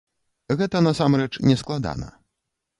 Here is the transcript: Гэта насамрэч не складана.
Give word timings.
Гэта 0.61 0.81
насамрэч 0.87 1.29
не 1.51 1.55
складана. 1.65 2.13